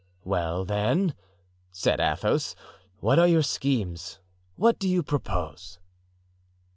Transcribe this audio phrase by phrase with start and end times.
[0.23, 1.13] "Well, then,"
[1.71, 2.55] said Athos,
[3.01, 4.17] "what are your schemes?
[4.55, 5.77] what do you propose?"